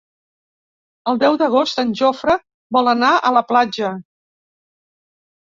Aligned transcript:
El 1.11 1.19
deu 1.23 1.37
d'agost 1.41 1.81
en 1.83 1.91
Jofre 1.99 2.39
vol 2.79 2.91
anar 2.95 3.11
a 3.17 3.33
la 3.37 3.45
platja. 3.53 3.93